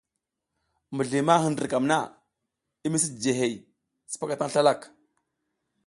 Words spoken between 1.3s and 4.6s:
hindrikam na i misi jiji hey, sipaka tan